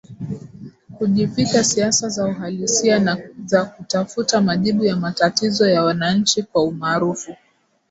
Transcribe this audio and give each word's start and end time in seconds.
kujivika 0.97 1.63
siasa 1.63 2.09
za 2.09 2.25
uhalisia 2.25 2.99
na 2.99 3.17
za 3.45 3.65
kutafuta 3.65 4.41
majibu 4.41 4.83
ya 4.85 4.95
matatizo 4.95 5.69
ya 5.69 5.83
wananchi 5.83 6.43
Kwa 6.43 6.63
umaarufu 6.63 7.35